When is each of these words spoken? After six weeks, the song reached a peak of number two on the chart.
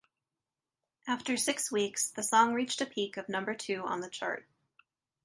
After 1.05 1.37
six 1.37 1.71
weeks, 1.71 2.09
the 2.09 2.23
song 2.23 2.55
reached 2.55 2.81
a 2.81 2.87
peak 2.87 3.17
of 3.17 3.29
number 3.29 3.53
two 3.53 3.83
on 3.85 4.01
the 4.01 4.09
chart. 4.09 4.47